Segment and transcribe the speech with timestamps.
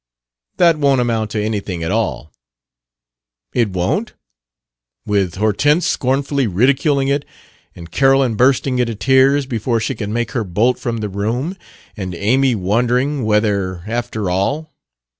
[0.57, 2.31] "That won't amount to anything at all."
[3.53, 4.13] "It won't?
[5.05, 7.23] With Hortense scornfully ridiculing it,
[7.75, 11.55] and Carolyn bursting into tears before she can make her bolt from the room,
[11.95, 14.73] and Amy wondering whether, after all...!